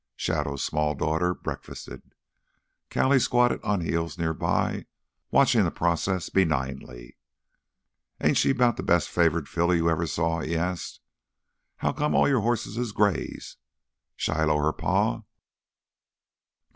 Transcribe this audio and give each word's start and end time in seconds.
Shadow's 0.15 0.63
small 0.63 0.95
daughter 0.95 1.35
breakfasted. 1.35 2.01
Callie 2.89 3.19
squatted 3.19 3.59
on 3.63 3.81
his 3.81 3.89
heels 3.91 4.17
near 4.17 4.33
by 4.33 4.87
watching 5.29 5.63
the 5.63 5.69
process 5.69 6.27
benignly. 6.27 7.17
"Ain't 8.19 8.37
she 8.37 8.51
'bout 8.51 8.77
th' 8.77 8.85
best 8.87 9.09
favored 9.09 9.47
filly 9.47 9.77
you 9.77 9.91
ever 9.91 10.07
saw?" 10.07 10.39
he 10.41 10.57
asked. 10.57 11.01
"How 11.75 11.93
come 11.93 12.15
all 12.15 12.27
your 12.27 12.41
hosses 12.41 12.77
is 12.79 12.93
grays? 12.93 13.57
Shiloh 14.17 14.57
her 14.57 14.73
pa?" 14.73 15.21